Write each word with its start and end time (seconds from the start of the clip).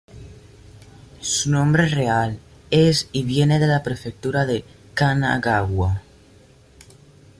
Su 1.19 1.51
nombre 1.51 1.87
real 1.87 2.39
es 2.71 3.07
y 3.11 3.21
viene 3.23 3.59
de 3.59 3.67
la 3.67 3.83
prefectura 3.83 4.47
de 4.47 4.65
Kanagawa. 4.95 6.01